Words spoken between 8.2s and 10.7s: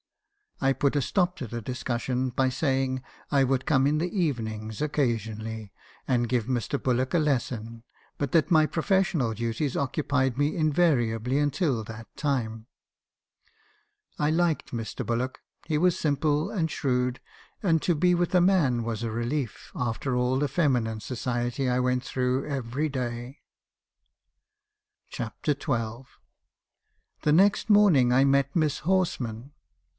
that my professional duties occupied me